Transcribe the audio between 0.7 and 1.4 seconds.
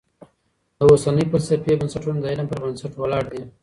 د اوسنۍ